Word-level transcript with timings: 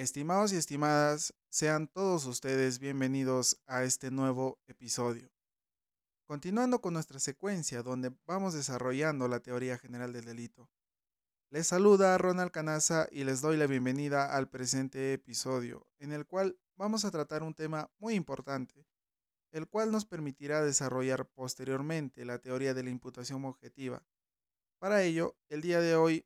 Estimados 0.00 0.54
y 0.54 0.56
estimadas, 0.56 1.34
sean 1.50 1.86
todos 1.86 2.24
ustedes 2.24 2.78
bienvenidos 2.78 3.60
a 3.66 3.84
este 3.84 4.10
nuevo 4.10 4.58
episodio. 4.66 5.30
Continuando 6.24 6.80
con 6.80 6.94
nuestra 6.94 7.18
secuencia 7.18 7.82
donde 7.82 8.10
vamos 8.24 8.54
desarrollando 8.54 9.28
la 9.28 9.40
teoría 9.40 9.76
general 9.76 10.14
del 10.14 10.24
delito. 10.24 10.70
Les 11.50 11.66
saluda 11.66 12.16
Ronald 12.16 12.50
Canaza 12.50 13.08
y 13.12 13.24
les 13.24 13.42
doy 13.42 13.58
la 13.58 13.66
bienvenida 13.66 14.34
al 14.34 14.48
presente 14.48 15.12
episodio, 15.12 15.86
en 15.98 16.12
el 16.12 16.24
cual 16.24 16.58
vamos 16.76 17.04
a 17.04 17.10
tratar 17.10 17.42
un 17.42 17.52
tema 17.52 17.90
muy 17.98 18.14
importante, 18.14 18.86
el 19.52 19.68
cual 19.68 19.92
nos 19.92 20.06
permitirá 20.06 20.62
desarrollar 20.62 21.26
posteriormente 21.26 22.24
la 22.24 22.38
teoría 22.38 22.72
de 22.72 22.84
la 22.84 22.88
imputación 22.88 23.44
objetiva. 23.44 24.02
Para 24.78 25.02
ello, 25.02 25.36
el 25.50 25.60
día 25.60 25.82
de 25.82 25.94
hoy 25.94 26.24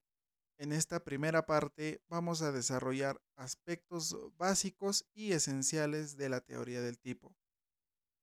en 0.58 0.72
esta 0.72 1.02
primera 1.02 1.46
parte 1.46 2.02
vamos 2.08 2.42
a 2.42 2.52
desarrollar 2.52 3.20
aspectos 3.36 4.16
básicos 4.36 5.06
y 5.14 5.32
esenciales 5.32 6.16
de 6.16 6.28
la 6.28 6.40
teoría 6.40 6.80
del 6.80 6.98
tipo. 6.98 7.34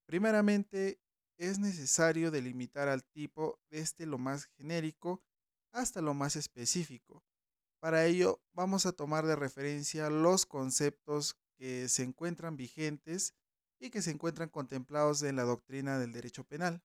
Primeramente, 0.06 1.00
es 1.38 1.60
necesario 1.60 2.32
delimitar 2.32 2.88
al 2.88 3.04
tipo 3.04 3.60
desde 3.70 4.06
lo 4.06 4.18
más 4.18 4.46
genérico 4.58 5.24
hasta 5.72 6.02
lo 6.02 6.14
más 6.14 6.36
específico. 6.36 7.24
Para 7.80 8.06
ello, 8.06 8.42
vamos 8.54 8.86
a 8.86 8.92
tomar 8.92 9.26
de 9.26 9.36
referencia 9.36 10.10
los 10.10 10.46
conceptos 10.46 11.36
que 11.58 11.90
se 11.90 12.04
encuentran 12.04 12.58
vigentes 12.58 13.34
y 13.80 13.90
que 13.90 14.04
se 14.04 14.12
encuentran 14.12 14.50
contemplados 14.50 15.24
en 15.24 15.36
la 15.36 15.44
doctrina 15.44 15.98
del 15.98 16.12
derecho 16.12 16.44
penal. 16.44 16.84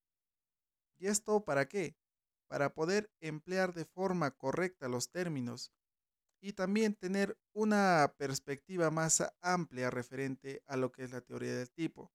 ¿Y 0.99 1.09
esto 1.09 1.45
para 1.45 1.69
qué? 1.69 1.97
Para 2.49 2.75
poder 2.75 3.11
emplear 3.21 3.75
de 3.75 3.85
forma 3.85 4.31
correcta 4.31 4.89
los 4.89 5.11
términos 5.11 5.73
y 6.41 6.53
también 6.53 6.95
tener 6.95 7.37
una 7.53 8.15
perspectiva 8.19 8.91
más 8.91 9.23
amplia 9.41 9.91
referente 9.91 10.63
a 10.67 10.77
lo 10.77 10.93
que 10.93 11.05
es 11.05 11.11
la 11.11 11.21
teoría 11.21 11.55
del 11.57 11.71
tipo. 11.71 12.13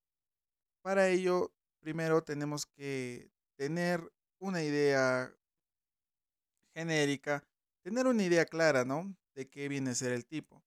Para 0.81 1.09
ello, 1.09 1.53
primero 1.79 2.23
tenemos 2.23 2.65
que 2.65 3.31
tener 3.57 4.11
una 4.39 4.63
idea 4.63 5.35
genérica, 6.73 7.45
tener 7.83 8.07
una 8.07 8.23
idea 8.23 8.45
clara, 8.45 8.85
¿no? 8.85 9.15
De 9.35 9.49
qué 9.49 9.67
viene 9.67 9.91
a 9.91 9.95
ser 9.95 10.11
el 10.11 10.25
tipo. 10.25 10.63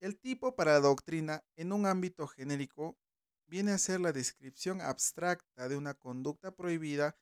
El 0.00 0.18
tipo 0.18 0.54
para 0.54 0.72
la 0.72 0.80
doctrina 0.80 1.44
en 1.56 1.72
un 1.72 1.86
ámbito 1.86 2.26
genérico 2.26 2.98
viene 3.46 3.72
a 3.72 3.78
ser 3.78 4.00
la 4.00 4.12
descripción 4.12 4.80
abstracta 4.80 5.68
de 5.68 5.76
una 5.76 5.94
conducta 5.94 6.50
prohibida 6.50 7.16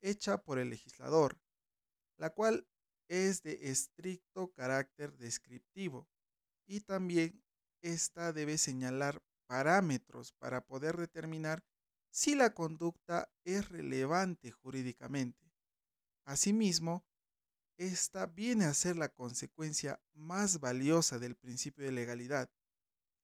hecha 0.00 0.38
por 0.42 0.58
el 0.58 0.70
legislador, 0.70 1.38
la 2.16 2.30
cual 2.30 2.66
es 3.08 3.42
de 3.42 3.70
estricto 3.70 4.52
carácter 4.52 5.16
descriptivo 5.16 6.08
y 6.66 6.80
también 6.80 7.42
ésta 7.82 8.32
debe 8.32 8.58
señalar 8.58 9.22
parámetros 9.46 10.32
para 10.32 10.64
poder 10.64 10.96
determinar 10.96 11.64
si 12.10 12.34
la 12.34 12.54
conducta 12.54 13.30
es 13.44 13.68
relevante 13.68 14.50
jurídicamente. 14.50 15.52
Asimismo, 16.24 17.04
esta 17.78 18.26
viene 18.26 18.64
a 18.64 18.74
ser 18.74 18.96
la 18.96 19.08
consecuencia 19.08 20.00
más 20.12 20.60
valiosa 20.60 21.18
del 21.18 21.36
principio 21.36 21.84
de 21.84 21.92
legalidad. 21.92 22.50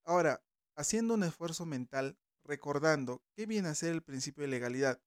Ahora, 0.05 0.43
haciendo 0.77 1.15
un 1.15 1.25
esfuerzo 1.25 1.67
mental, 1.67 2.17
recordando 2.45 3.23
qué 3.35 3.47
viene 3.47 3.69
a 3.69 3.75
ser 3.75 3.93
el 3.93 4.03
principio 4.03 4.43
de 4.43 4.49
legalidad, 4.49 5.03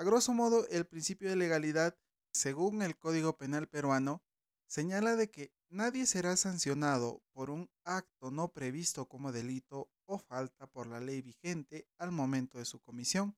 a 0.00 0.02
grosso 0.02 0.32
modo, 0.32 0.66
el 0.68 0.86
principio 0.86 1.28
de 1.28 1.36
legalidad, 1.36 1.94
según 2.32 2.80
el 2.80 2.96
Código 2.96 3.36
Penal 3.36 3.68
peruano, 3.68 4.22
señala 4.66 5.14
de 5.14 5.30
que 5.30 5.52
nadie 5.68 6.06
será 6.06 6.38
sancionado 6.38 7.22
por 7.34 7.50
un 7.50 7.68
acto 7.84 8.30
no 8.30 8.48
previsto 8.48 9.06
como 9.10 9.30
delito 9.30 9.90
o 10.06 10.16
falta 10.16 10.66
por 10.66 10.86
la 10.86 11.00
ley 11.00 11.20
vigente 11.20 11.86
al 11.98 12.12
momento 12.12 12.56
de 12.56 12.64
su 12.64 12.80
comisión, 12.80 13.36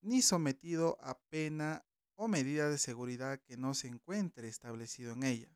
ni 0.00 0.22
sometido 0.22 0.96
a 1.02 1.20
pena 1.28 1.84
o 2.14 2.28
medida 2.28 2.70
de 2.70 2.78
seguridad 2.78 3.38
que 3.38 3.58
no 3.58 3.74
se 3.74 3.88
encuentre 3.88 4.48
establecido 4.48 5.12
en 5.12 5.24
ella. 5.24 5.54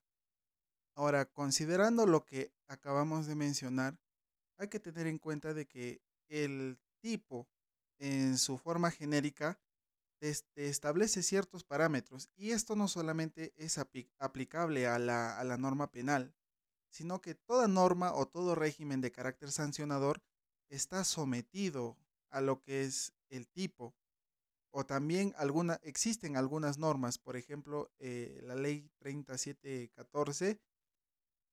Ahora, 0.95 1.25
considerando 1.25 2.05
lo 2.05 2.27
que 2.27 2.53
acabamos 2.69 3.27
de 3.27 3.35
mencionar, 3.35 3.99
hay 4.59 4.69
que 4.69 4.79
tener 4.79 5.07
en 5.07 5.19
cuenta 5.19 5.55
de 5.55 5.67
que 5.67 6.03
el 6.29 6.79
tipo 7.01 7.49
en 7.99 8.37
su 8.37 8.59
forma 8.59 8.91
genérica 8.91 9.59
este, 10.21 10.69
establece 10.69 11.23
ciertos 11.23 11.65
parámetros 11.65 12.31
y 12.37 12.51
esto 12.51 12.77
no 12.77 12.89
solamente 12.89 13.53
es 13.57 13.79
aplicable 14.19 14.87
a 14.87 14.99
la, 14.99 15.39
a 15.39 15.45
la 15.45 15.57
norma 15.57 15.91
penal, 15.91 16.35
sino 16.89 17.21
que 17.21 17.35
toda 17.35 17.69
norma 17.69 18.15
o 18.15 18.27
todo 18.27 18.55
régimen 18.55 19.01
de 19.01 19.13
carácter 19.13 19.51
sancionador 19.51 20.23
está 20.69 21.05
sometido 21.05 21.97
a 22.31 22.41
lo 22.41 22.63
que 22.63 22.83
es 22.83 23.13
el 23.31 23.49
tipo. 23.49 23.95
O 24.71 24.85
también 24.85 25.35
alguna, 25.37 25.81
existen 25.83 26.37
algunas 26.37 26.79
normas, 26.79 27.19
por 27.19 27.37
ejemplo, 27.37 27.93
eh, 27.99 28.41
la 28.43 28.57
ley 28.57 28.91
3714, 28.99 30.61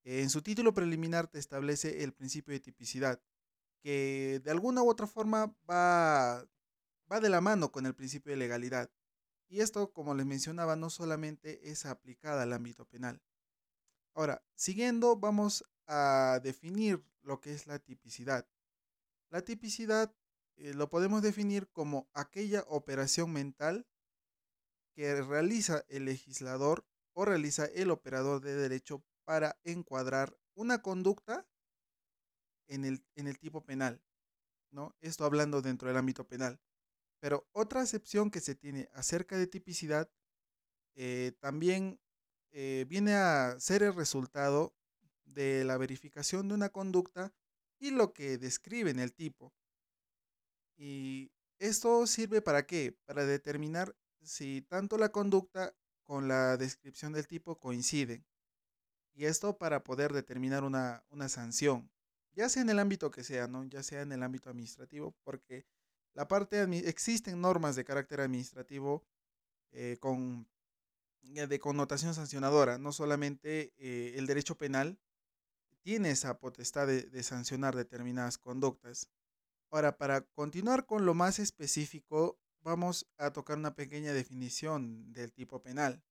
en 0.03 0.29
su 0.31 0.41
título 0.41 0.73
preliminar 0.73 1.27
te 1.27 1.37
establece 1.37 2.03
el 2.03 2.13
principio 2.13 2.53
de 2.53 2.59
tipicidad, 2.59 3.21
que 3.83 4.41
de 4.43 4.51
alguna 4.51 4.81
u 4.81 4.89
otra 4.89 5.05
forma 5.05 5.55
va 5.69 6.43
va 7.11 7.19
de 7.19 7.29
la 7.29 7.41
mano 7.41 7.71
con 7.71 7.85
el 7.85 7.95
principio 7.95 8.31
de 8.31 8.37
legalidad. 8.37 8.89
Y 9.49 9.59
esto, 9.59 9.91
como 9.91 10.15
les 10.15 10.25
mencionaba, 10.25 10.75
no 10.75 10.89
solamente 10.89 11.69
es 11.69 11.85
aplicada 11.85 12.43
al 12.43 12.53
ámbito 12.53 12.85
penal. 12.85 13.21
Ahora, 14.13 14.43
siguiendo, 14.55 15.17
vamos 15.17 15.65
a 15.87 16.39
definir 16.41 17.03
lo 17.21 17.41
que 17.41 17.53
es 17.53 17.67
la 17.67 17.79
tipicidad. 17.79 18.47
La 19.29 19.41
tipicidad 19.41 20.15
eh, 20.55 20.73
lo 20.73 20.89
podemos 20.89 21.21
definir 21.21 21.69
como 21.71 22.09
aquella 22.13 22.63
operación 22.67 23.31
mental 23.33 23.87
que 24.93 25.21
realiza 25.21 25.85
el 25.89 26.05
legislador 26.05 26.85
o 27.13 27.25
realiza 27.25 27.65
el 27.65 27.91
operador 27.91 28.41
de 28.41 28.55
derecho 28.55 29.03
para 29.25 29.59
encuadrar 29.63 30.37
una 30.53 30.81
conducta 30.81 31.47
en 32.67 32.85
el, 32.85 33.05
en 33.15 33.27
el 33.27 33.37
tipo 33.37 33.65
penal. 33.65 34.01
¿no? 34.71 34.95
Esto 35.01 35.25
hablando 35.25 35.61
dentro 35.61 35.87
del 35.87 35.97
ámbito 35.97 36.25
penal. 36.27 36.59
Pero 37.21 37.47
otra 37.51 37.83
excepción 37.83 38.31
que 38.31 38.41
se 38.41 38.55
tiene 38.55 38.89
acerca 38.93 39.37
de 39.37 39.45
tipicidad 39.45 40.09
eh, 40.95 41.33
también 41.39 42.01
eh, 42.51 42.85
viene 42.89 43.13
a 43.13 43.59
ser 43.59 43.83
el 43.83 43.95
resultado 43.95 44.75
de 45.23 45.63
la 45.63 45.77
verificación 45.77 46.47
de 46.47 46.55
una 46.55 46.69
conducta 46.69 47.31
y 47.79 47.91
lo 47.91 48.11
que 48.11 48.39
describe 48.39 48.89
en 48.89 48.99
el 48.99 49.13
tipo. 49.13 49.53
Y 50.75 51.31
esto 51.59 52.07
sirve 52.07 52.41
para 52.41 52.65
qué? 52.65 52.97
Para 53.05 53.23
determinar 53.23 53.95
si 54.23 54.63
tanto 54.63 54.97
la 54.97 55.09
conducta 55.09 55.75
con 56.03 56.27
la 56.27 56.57
descripción 56.57 57.13
del 57.13 57.27
tipo 57.27 57.59
coinciden. 57.59 58.25
Y 59.13 59.25
esto 59.25 59.59
para 59.59 59.83
poder 59.83 60.11
determinar 60.11 60.63
una, 60.63 61.05
una 61.09 61.29
sanción, 61.29 61.91
ya 62.33 62.49
sea 62.49 62.63
en 62.63 62.69
el 62.71 62.79
ámbito 62.79 63.11
que 63.11 63.23
sea, 63.23 63.47
¿no? 63.47 63.63
Ya 63.65 63.83
sea 63.83 64.01
en 64.01 64.11
el 64.11 64.23
ámbito 64.23 64.49
administrativo, 64.49 65.15
porque 65.23 65.67
la 66.13 66.27
parte 66.27 66.61
existen 66.87 67.41
normas 67.41 67.75
de 67.75 67.85
carácter 67.85 68.21
administrativo 68.21 69.03
eh, 69.71 69.97
con, 69.99 70.47
eh, 71.23 71.47
de 71.47 71.59
connotación 71.59 72.13
sancionadora, 72.13 72.77
no 72.77 72.91
solamente 72.91 73.73
eh, 73.77 74.15
el 74.17 74.27
derecho 74.27 74.57
penal 74.57 74.99
tiene 75.81 76.11
esa 76.11 76.39
potestad 76.39 76.87
de, 76.87 77.03
de 77.03 77.23
sancionar 77.23 77.75
determinadas 77.75 78.37
conductas. 78.37 79.09
Ahora, 79.71 79.97
para 79.97 80.21
continuar 80.21 80.85
con 80.85 81.05
lo 81.05 81.13
más 81.13 81.39
específico, 81.39 82.37
vamos 82.61 83.07
a 83.17 83.31
tocar 83.31 83.57
una 83.57 83.73
pequeña 83.73 84.13
definición 84.13 85.13
del 85.13 85.31
tipo 85.31 85.61
penal. 85.61 86.03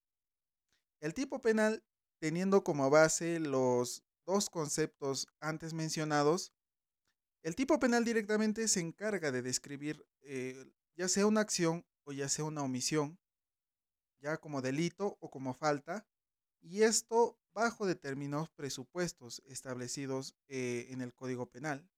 El 1.00 1.14
tipo 1.14 1.40
penal, 1.40 1.84
teniendo 2.18 2.64
como 2.64 2.90
base 2.90 3.38
los 3.38 4.02
dos 4.26 4.50
conceptos 4.50 5.28
antes 5.40 5.72
mencionados, 5.72 6.52
el 7.42 7.56
tipo 7.56 7.78
penal 7.80 8.04
directamente 8.04 8.68
se 8.68 8.80
encarga 8.80 9.32
de 9.32 9.42
describir 9.42 10.04
eh, 10.20 10.70
ya 10.94 11.08
sea 11.08 11.26
una 11.26 11.40
acción 11.40 11.86
o 12.04 12.12
ya 12.12 12.28
sea 12.28 12.44
una 12.44 12.62
omisión, 12.62 13.18
ya 14.20 14.36
como 14.36 14.60
delito 14.60 15.16
o 15.20 15.30
como 15.30 15.54
falta, 15.54 16.06
y 16.60 16.82
esto 16.82 17.38
bajo 17.54 17.86
determinados 17.86 18.50
presupuestos 18.50 19.42
establecidos 19.46 20.36
eh, 20.48 20.88
en 20.90 21.00
el 21.00 21.14
Código 21.14 21.46
Penal. 21.46 21.88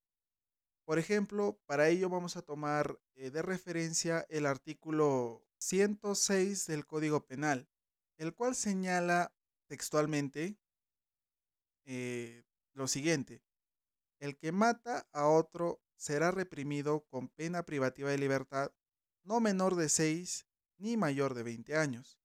Por 0.85 0.99
ejemplo, 0.99 1.59
para 1.67 1.89
ello 1.89 2.09
vamos 2.09 2.37
a 2.37 2.43
tomar 2.43 3.01
eh, 3.15 3.31
de 3.31 3.43
referencia 3.43 4.25
el 4.29 4.47
artículo 4.47 5.45
106 5.59 6.67
del 6.67 6.87
Código 6.87 7.27
Penal, 7.27 7.69
el 8.17 8.33
cual 8.33 8.55
señala 8.55 9.35
textualmente 9.67 10.57
lo 12.75 12.87
siguiente. 12.87 13.43
El 14.23 14.37
que 14.37 14.53
mata 14.53 15.09
a 15.13 15.27
otro 15.27 15.83
será 15.97 16.31
reprimido 16.31 17.05
con 17.09 17.27
pena 17.29 17.65
privativa 17.65 18.09
de 18.09 18.19
libertad 18.19 18.71
no 19.25 19.41
menor 19.41 19.75
de 19.75 19.89
6 19.89 20.47
ni 20.79 20.97
mayor 20.97 21.35
de 21.35 21.43
20 21.43 21.77
años. 21.77 22.21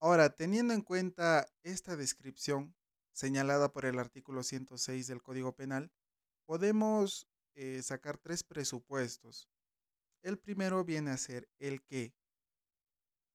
Ahora, 0.00 0.34
teniendo 0.34 0.72
en 0.72 0.80
cuenta 0.80 1.46
esta 1.62 1.94
descripción 1.94 2.74
señalada 3.12 3.70
por 3.70 3.84
el 3.84 3.98
artículo 3.98 4.42
106 4.42 5.08
del 5.08 5.22
Código 5.22 5.54
Penal, 5.54 5.92
podemos 6.46 7.28
eh, 7.54 7.82
sacar 7.82 8.16
tres 8.16 8.42
presupuestos. 8.42 9.50
El 10.22 10.38
primero 10.38 10.86
viene 10.86 11.10
a 11.10 11.18
ser 11.18 11.50
el 11.58 11.82
qué. 11.82 12.14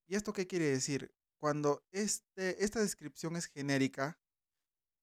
¿Y 0.08 0.16
esto 0.16 0.34
qué 0.34 0.48
quiere 0.48 0.66
decir? 0.72 1.14
Cuando 1.38 1.86
este, 1.92 2.64
esta 2.64 2.80
descripción 2.80 3.36
es 3.36 3.46
genérica, 3.46 4.20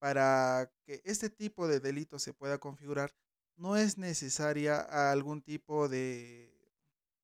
para 0.02 0.69
que 0.84 1.00
este 1.04 1.31
tipo 1.31 1.69
de 1.69 1.78
delito 1.78 2.19
se 2.19 2.34
pueda 2.34 2.58
configurar, 2.58 3.14
no 3.54 3.76
es 3.76 3.99
necesaria 3.99 4.81
algún 5.12 5.43
tipo 5.43 5.88
de, 5.88 6.52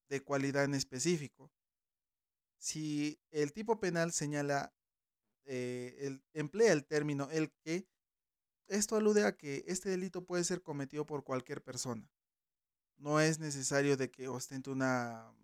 de 0.09 0.23
cualidad 0.23 0.63
en 0.63 0.75
específico. 0.75 1.51
Si 2.57 3.19
el 3.33 3.53
tipo 3.53 3.81
penal 3.81 4.13
señala, 4.13 4.73
eh, 5.45 5.97
el, 6.03 6.23
emplea 6.35 6.73
el 6.73 6.85
término 6.85 7.29
el 7.33 7.51
que, 7.65 7.89
esto 8.69 8.95
alude 8.95 9.27
a 9.27 9.37
que 9.37 9.65
este 9.67 9.91
delito 9.91 10.25
puede 10.25 10.45
ser 10.45 10.63
cometido 10.63 11.05
por 11.05 11.25
cualquier 11.25 11.61
persona. 11.61 12.09
No 12.97 13.19
es 13.19 13.41
necesario 13.41 13.97
de 13.97 14.09
que 14.09 14.29
ostente 14.29 14.71
una, 14.71 15.35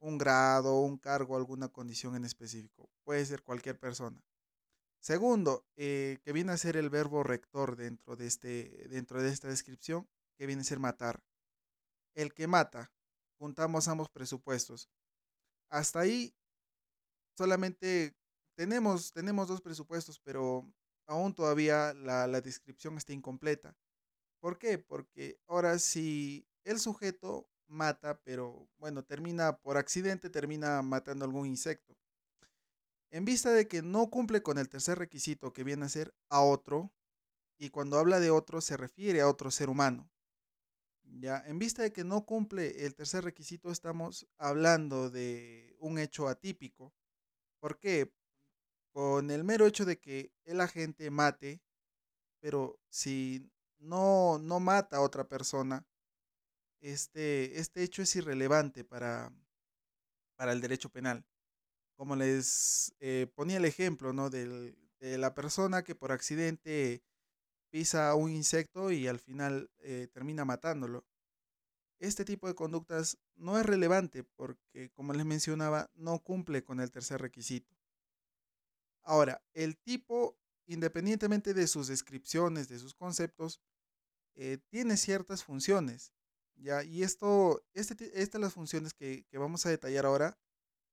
un 0.00 0.18
grado, 0.18 0.80
un 0.80 0.98
cargo, 0.98 1.34
alguna 1.34 1.68
condición 1.68 2.14
en 2.14 2.26
específico. 2.26 2.90
Puede 3.04 3.24
ser 3.24 3.42
cualquier 3.42 3.80
persona. 3.80 4.22
Segundo, 5.02 5.66
eh, 5.74 6.20
que 6.22 6.32
viene 6.32 6.52
a 6.52 6.56
ser 6.56 6.76
el 6.76 6.88
verbo 6.88 7.24
rector 7.24 7.74
dentro 7.74 8.14
de, 8.14 8.28
este, 8.28 8.86
dentro 8.88 9.20
de 9.20 9.30
esta 9.30 9.48
descripción, 9.48 10.08
que 10.38 10.46
viene 10.46 10.62
a 10.62 10.64
ser 10.64 10.78
matar. 10.78 11.24
El 12.14 12.32
que 12.32 12.46
mata, 12.46 12.92
juntamos 13.36 13.88
ambos 13.88 14.08
presupuestos. 14.10 14.88
Hasta 15.70 15.98
ahí 15.98 16.32
solamente 17.36 18.14
tenemos, 18.54 19.12
tenemos 19.12 19.48
dos 19.48 19.60
presupuestos, 19.60 20.20
pero 20.20 20.72
aún 21.08 21.34
todavía 21.34 21.94
la, 21.94 22.28
la 22.28 22.40
descripción 22.40 22.96
está 22.96 23.12
incompleta. 23.12 23.76
¿Por 24.38 24.56
qué? 24.56 24.78
Porque 24.78 25.40
ahora 25.48 25.80
si 25.80 26.46
el 26.62 26.78
sujeto 26.78 27.48
mata, 27.66 28.20
pero 28.22 28.68
bueno, 28.78 29.02
termina 29.04 29.56
por 29.56 29.78
accidente, 29.78 30.30
termina 30.30 30.80
matando 30.80 31.24
algún 31.24 31.48
insecto 31.48 31.96
en 33.12 33.26
vista 33.26 33.52
de 33.52 33.68
que 33.68 33.82
no 33.82 34.08
cumple 34.08 34.42
con 34.42 34.56
el 34.56 34.70
tercer 34.70 34.98
requisito 34.98 35.52
que 35.52 35.64
viene 35.64 35.84
a 35.84 35.90
ser 35.90 36.14
a 36.30 36.40
otro, 36.40 36.90
y 37.58 37.68
cuando 37.68 37.98
habla 37.98 38.20
de 38.20 38.30
otro 38.30 38.60
se 38.62 38.76
refiere 38.76 39.20
a 39.20 39.28
otro 39.28 39.50
ser 39.50 39.68
humano. 39.68 40.10
Ya, 41.04 41.42
en 41.46 41.58
vista 41.58 41.82
de 41.82 41.92
que 41.92 42.04
no 42.04 42.24
cumple 42.24 42.86
el 42.86 42.94
tercer 42.94 43.24
requisito, 43.24 43.70
estamos 43.70 44.26
hablando 44.38 45.10
de 45.10 45.76
un 45.78 45.98
hecho 45.98 46.26
atípico. 46.26 46.94
¿Por 47.60 47.78
qué? 47.78 48.10
Con 48.92 49.30
el 49.30 49.44
mero 49.44 49.66
hecho 49.66 49.84
de 49.84 50.00
que 50.00 50.32
el 50.44 50.62
agente 50.62 51.10
mate, 51.10 51.60
pero 52.40 52.80
si 52.88 53.46
no, 53.78 54.38
no 54.38 54.58
mata 54.58 54.96
a 54.96 55.02
otra 55.02 55.28
persona, 55.28 55.86
este, 56.80 57.60
este 57.60 57.82
hecho 57.82 58.00
es 58.00 58.16
irrelevante 58.16 58.84
para, 58.84 59.30
para 60.34 60.52
el 60.52 60.62
derecho 60.62 60.88
penal 60.88 61.26
como 62.02 62.16
les 62.16 62.92
eh, 62.98 63.28
ponía 63.32 63.58
el 63.58 63.64
ejemplo, 63.64 64.12
¿no? 64.12 64.28
de 64.28 64.74
la 65.00 65.34
persona 65.36 65.84
que 65.84 65.94
por 65.94 66.10
accidente 66.10 67.00
pisa 67.70 68.12
un 68.16 68.32
insecto 68.32 68.90
y 68.90 69.06
al 69.06 69.20
final 69.20 69.70
eh, 69.78 70.08
termina 70.12 70.44
matándolo. 70.44 71.06
Este 72.00 72.24
tipo 72.24 72.48
de 72.48 72.56
conductas 72.56 73.18
no 73.36 73.56
es 73.56 73.64
relevante 73.64 74.24
porque, 74.24 74.90
como 74.90 75.12
les 75.12 75.24
mencionaba, 75.24 75.92
no 75.94 76.18
cumple 76.18 76.64
con 76.64 76.80
el 76.80 76.90
tercer 76.90 77.20
requisito. 77.20 77.72
Ahora, 79.04 79.40
el 79.54 79.78
tipo, 79.78 80.36
independientemente 80.66 81.54
de 81.54 81.68
sus 81.68 81.86
descripciones, 81.86 82.68
de 82.68 82.80
sus 82.80 82.94
conceptos, 82.94 83.60
eh, 84.34 84.58
tiene 84.70 84.96
ciertas 84.96 85.44
funciones. 85.44 86.12
¿ya? 86.56 86.82
Y 86.82 87.04
esto, 87.04 87.64
este, 87.74 88.20
estas 88.20 88.40
las 88.40 88.54
funciones 88.54 88.92
que, 88.92 89.24
que 89.30 89.38
vamos 89.38 89.66
a 89.66 89.70
detallar 89.70 90.04
ahora 90.04 90.36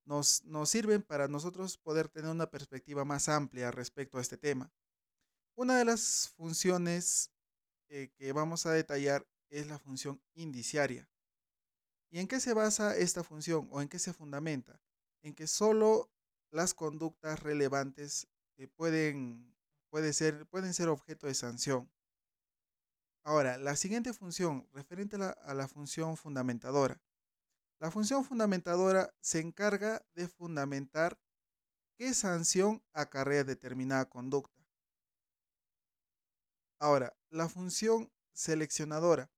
nos, 0.09 0.41
sirven 0.65 1.03
para 1.03 1.27
nosotros 1.27 1.77
poder 1.77 2.09
tener 2.09 2.31
una 2.31 2.49
perspectiva 2.49 3.05
más 3.05 3.29
amplia 3.29 3.69
respecto 3.69 4.17
a 4.17 4.21
este 4.21 4.37
tema. 4.37 4.71
Una 5.55 5.77
de 5.77 5.85
las 5.85 6.29
funciones 6.35 7.31
eh, 7.89 8.09
que 8.15 8.31
vamos 8.31 8.65
a 8.65 8.71
detallar 8.71 9.27
es 9.49 9.67
la 9.67 9.77
función 9.77 10.19
indiciaria. 10.33 11.07
¿Y 12.09 12.17
en 12.17 12.27
qué 12.27 12.39
se 12.39 12.55
basa 12.55 12.97
esta 12.97 13.23
función 13.23 13.67
o 13.71 13.81
en 13.81 13.87
qué 13.87 13.99
se 13.99 14.13
fundamenta? 14.13 14.81
En 15.21 15.35
que 15.35 15.45
solo 15.45 16.09
las 16.49 16.73
conductas 16.73 17.43
relevantes 17.43 18.27
eh, 18.57 18.67
pueden, 18.67 19.53
ser, 20.11 20.47
pueden 20.47 20.73
ser 20.73 20.89
objeto 20.89 21.27
de 21.27 21.35
sanción. 21.35 21.87
Ahora, 23.23 23.59
la 23.59 23.75
siguiente 23.75 24.13
función, 24.13 24.67
referente 24.73 25.17
a 25.17 25.53
la 25.53 25.67
función 25.67 26.17
fundamentadora. 26.17 26.99
La 27.79 27.91
función 27.91 28.25
fundamentadora 28.25 29.13
se 29.21 29.39
encarga 29.39 30.05
de 30.13 30.27
fundamentar 30.27 31.17
qué 31.95 32.13
sanción 32.13 32.83
acarrea 32.93 33.45
determinada 33.45 34.03
conducta. 34.09 34.59
Ahora, 36.77 37.15
la 37.29 37.47
función 37.47 38.11
seleccionadora. 38.33 39.29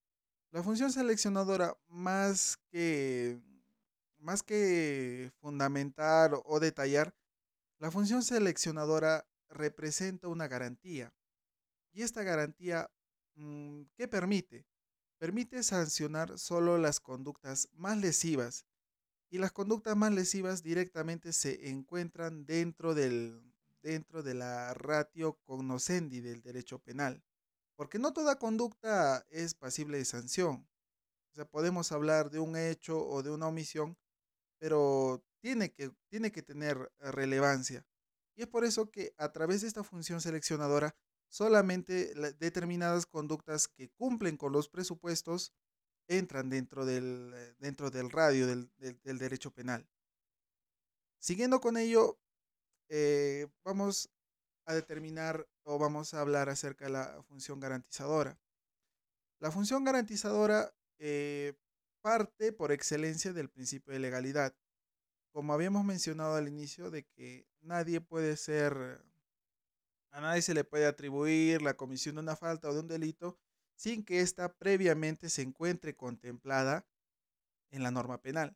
La 0.51 0.63
función 0.63 0.91
seleccionadora, 0.91 1.77
más 1.87 2.57
que, 2.71 3.39
fundamentar 5.39 6.31
o 6.43 6.59
detallar, 6.59 7.15
la 7.79 7.89
función 7.89 8.23
seleccionadora 8.23 9.25
representa 9.49 10.27
una 10.27 10.47
garantía. 10.47 11.13
Y 11.93 12.01
esta 12.01 12.23
garantía, 12.23 12.89
mm, 13.35 13.83
¿qué 13.95 14.07
permite? 14.07 14.65
Permite 15.21 15.61
sancionar 15.61 16.39
solo 16.39 16.79
las 16.79 16.99
conductas 16.99 17.69
más 17.73 17.95
lesivas 17.95 18.65
y 19.29 19.37
las 19.37 19.51
conductas 19.51 19.95
más 19.95 20.11
lesivas 20.11 20.63
directamente 20.63 21.31
se 21.31 21.69
encuentran 21.69 22.47
dentro, 22.47 22.95
del, 22.95 23.39
dentro 23.83 24.23
de 24.23 24.33
la 24.33 24.73
ratio 24.73 25.37
cognoscendi 25.43 26.21
del 26.21 26.41
derecho 26.41 26.79
penal. 26.79 27.23
Porque 27.75 27.99
no 27.99 28.13
toda 28.13 28.39
conducta 28.39 29.23
es 29.29 29.53
pasible 29.53 29.99
de 29.99 30.05
sanción. 30.05 30.67
O 31.29 31.35
sea, 31.35 31.45
podemos 31.45 31.91
hablar 31.91 32.31
de 32.31 32.39
un 32.39 32.55
hecho 32.55 33.07
o 33.07 33.21
de 33.21 33.29
una 33.29 33.47
omisión, 33.47 33.95
pero 34.57 35.23
tiene 35.39 35.71
que, 35.71 35.91
tiene 36.09 36.31
que 36.31 36.41
tener 36.41 36.91
relevancia. 36.97 37.85
Y 38.35 38.41
es 38.41 38.47
por 38.47 38.65
eso 38.65 38.89
que 38.89 39.13
a 39.19 39.31
través 39.31 39.61
de 39.61 39.67
esta 39.67 39.83
función 39.83 40.19
seleccionadora 40.19 40.95
solamente 41.31 42.13
determinadas 42.39 43.05
conductas 43.05 43.69
que 43.69 43.89
cumplen 43.89 44.35
con 44.35 44.51
los 44.51 44.67
presupuestos 44.67 45.53
entran 46.07 46.49
dentro 46.49 46.85
del, 46.85 47.31
eh, 47.33 47.55
dentro 47.57 47.89
del 47.89 48.09
radio 48.09 48.45
del, 48.45 48.69
derecho 49.17 49.51
penal. 49.51 49.87
Siguiendo 51.19 51.61
con 51.61 51.77
ello, 51.77 52.19
eh, 52.89 53.47
vamos 53.63 54.09
a 54.65 54.73
determinar 54.73 55.47
o 55.63 55.79
vamos 55.79 56.13
a 56.13 56.19
hablar 56.19 56.49
acerca 56.49 56.85
de 56.85 56.91
la 56.91 57.23
función 57.23 57.61
garantizadora. 57.61 58.37
La 59.39 59.51
función 59.51 59.85
garantizadora 59.85 60.73
eh, 60.99 61.53
parte 62.01 62.51
por 62.51 62.73
excelencia 62.73 63.31
del 63.31 63.49
principio 63.49 63.93
de 63.93 63.99
legalidad. 63.99 64.53
Como 65.31 65.53
habíamos 65.53 65.85
mencionado 65.85 66.35
al 66.35 66.49
inicio, 66.49 66.91
de 66.91 67.05
que 67.05 67.47
nadie 67.61 68.01
puede 68.01 68.35
ser 68.35 69.01
a 70.11 70.21
nadie 70.21 70.41
se 70.41 70.53
le 70.53 70.63
puede 70.63 70.85
atribuir 70.85 71.61
la 71.61 71.75
comisión 71.75 72.15
de 72.15 72.21
una 72.21 72.35
falta 72.35 72.69
o 72.69 72.73
de 72.73 72.81
un 72.81 72.87
delito 72.87 73.37
sin 73.75 74.03
que 74.03 74.19
ésta 74.21 74.53
previamente 74.53 75.29
se 75.29 75.41
encuentre 75.41 75.95
contemplada 75.95 76.85
en 77.71 77.83
la 77.83 77.91
norma 77.91 78.21
penal. 78.21 78.55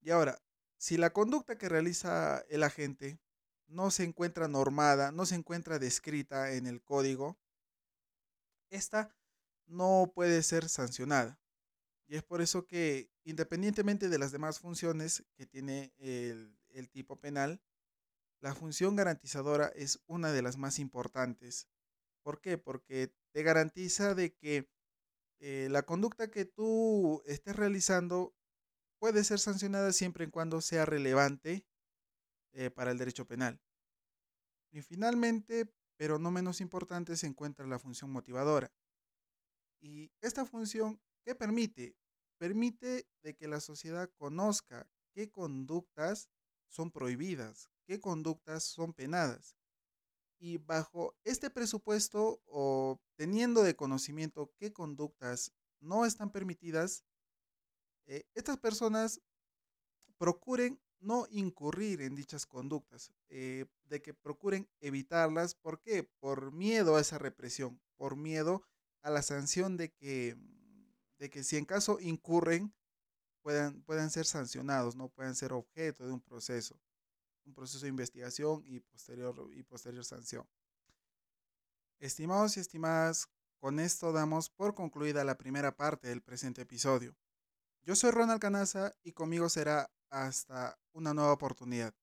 Y 0.00 0.10
ahora, 0.10 0.40
si 0.78 0.96
la 0.96 1.12
conducta 1.12 1.58
que 1.58 1.68
realiza 1.68 2.44
el 2.48 2.62
agente 2.62 3.20
no 3.66 3.90
se 3.90 4.04
encuentra 4.04 4.48
normada, 4.48 5.12
no 5.12 5.26
se 5.26 5.34
encuentra 5.34 5.78
descrita 5.78 6.52
en 6.52 6.66
el 6.66 6.82
código, 6.82 7.38
esta 8.70 9.14
no 9.66 10.12
puede 10.14 10.42
ser 10.42 10.68
sancionada. 10.68 11.38
Y 12.06 12.16
es 12.16 12.22
por 12.22 12.42
eso 12.42 12.66
que, 12.66 13.10
independientemente 13.24 14.08
de 14.08 14.18
las 14.18 14.32
demás 14.32 14.60
funciones 14.60 15.24
que 15.34 15.46
tiene 15.46 15.92
el, 15.98 16.58
el 16.70 16.90
tipo 16.90 17.20
penal, 17.20 17.60
la 18.42 18.54
función 18.56 18.96
garantizadora 18.96 19.68
es 19.68 20.02
una 20.06 20.32
de 20.32 20.42
las 20.42 20.58
más 20.58 20.80
importantes. 20.80 21.68
¿Por 22.22 22.40
qué? 22.40 22.58
Porque 22.58 23.14
te 23.32 23.42
garantiza 23.44 24.14
de 24.16 24.34
que 24.34 24.68
eh, 25.38 25.68
la 25.70 25.82
conducta 25.82 26.28
que 26.30 26.44
tú 26.44 27.22
estés 27.24 27.54
realizando 27.54 28.34
puede 28.98 29.22
ser 29.22 29.38
sancionada 29.38 29.92
siempre 29.92 30.24
y 30.24 30.30
cuando 30.30 30.60
sea 30.60 30.84
relevante 30.84 31.64
eh, 32.52 32.70
para 32.70 32.90
el 32.90 32.98
derecho 32.98 33.26
penal. 33.26 33.60
Y 34.72 34.82
finalmente, 34.82 35.72
pero 35.96 36.18
no 36.18 36.32
menos 36.32 36.60
importante, 36.60 37.16
se 37.16 37.28
encuentra 37.28 37.66
la 37.66 37.78
función 37.78 38.10
motivadora. 38.10 38.72
Y 39.80 40.12
esta 40.20 40.44
función, 40.44 41.00
¿qué 41.24 41.36
permite? 41.36 41.96
Permite 42.38 43.06
de 43.22 43.36
que 43.36 43.46
la 43.46 43.60
sociedad 43.60 44.10
conozca 44.16 44.88
qué 45.12 45.30
conductas 45.30 46.28
son 46.68 46.90
prohibidas, 46.90 47.71
qué 47.84 48.00
conductas 48.00 48.64
son 48.64 48.92
penadas. 48.92 49.56
Y 50.38 50.58
bajo 50.58 51.14
este 51.24 51.50
presupuesto 51.50 52.42
o 52.46 53.00
teniendo 53.16 53.62
de 53.62 53.76
conocimiento 53.76 54.52
qué 54.58 54.72
conductas 54.72 55.52
no 55.80 56.04
están 56.04 56.30
permitidas, 56.30 57.04
eh, 58.06 58.24
estas 58.34 58.58
personas 58.58 59.20
procuren 60.18 60.80
no 61.00 61.26
incurrir 61.30 62.00
en 62.00 62.14
dichas 62.14 62.46
conductas, 62.46 63.12
eh, 63.28 63.66
de 63.84 64.00
que 64.00 64.14
procuren 64.14 64.68
evitarlas. 64.80 65.54
¿Por 65.54 65.80
qué? 65.80 66.04
Por 66.20 66.52
miedo 66.52 66.96
a 66.96 67.00
esa 67.00 67.18
represión, 67.18 67.80
por 67.96 68.16
miedo 68.16 68.62
a 69.02 69.10
la 69.10 69.22
sanción 69.22 69.76
de 69.76 69.92
que, 69.92 70.36
de 71.18 71.28
que 71.28 71.42
si 71.42 71.56
en 71.56 71.64
caso 71.64 71.98
incurren, 72.00 72.72
puedan, 73.42 73.82
puedan 73.82 74.10
ser 74.10 74.26
sancionados, 74.26 74.96
no 74.96 75.08
puedan 75.08 75.34
ser 75.34 75.52
objeto 75.52 76.06
de 76.06 76.12
un 76.12 76.20
proceso, 76.20 76.80
un 77.44 77.54
proceso 77.54 77.84
de 77.84 77.90
investigación 77.90 78.62
y 78.66 78.80
posterior, 78.80 79.34
y 79.54 79.62
posterior 79.62 80.04
sanción. 80.04 80.46
Estimados 81.98 82.56
y 82.56 82.60
estimadas, 82.60 83.28
con 83.58 83.78
esto 83.78 84.12
damos 84.12 84.50
por 84.50 84.74
concluida 84.74 85.24
la 85.24 85.38
primera 85.38 85.76
parte 85.76 86.08
del 86.08 86.22
presente 86.22 86.62
episodio. 86.62 87.16
Yo 87.84 87.94
soy 87.94 88.10
Ronald 88.10 88.40
Canaza 88.40 88.92
y 89.02 89.12
conmigo 89.12 89.48
será 89.48 89.90
hasta 90.10 90.78
una 90.92 91.14
nueva 91.14 91.32
oportunidad. 91.32 91.94